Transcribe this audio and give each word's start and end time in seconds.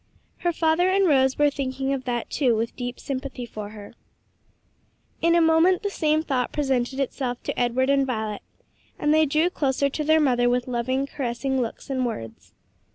Her 0.39 0.51
father 0.51 0.89
and 0.89 1.05
Rose 1.05 1.37
were 1.37 1.51
thinking 1.51 1.93
of 1.93 2.05
that, 2.05 2.27
too, 2.31 2.55
with 2.55 2.75
deep 2.75 2.99
sympathy 2.99 3.45
for 3.45 3.69
her. 3.69 3.93
In 5.21 5.35
a 5.35 5.41
moment 5.41 5.83
the 5.83 5.91
same 5.91 6.23
thought 6.23 6.51
presented 6.51 6.99
itself 6.99 7.43
to 7.43 7.59
Edward 7.59 7.91
and 7.91 8.07
Violet, 8.07 8.41
and 8.97 9.13
they 9.13 9.27
drew 9.27 9.51
closer 9.51 9.89
to 9.89 10.03
their 10.03 10.19
mother 10.19 10.49
with 10.49 10.67
loving, 10.67 11.05
caressing 11.05 11.61
looks 11.61 11.87
and 11.91 12.03
words. 12.03 12.51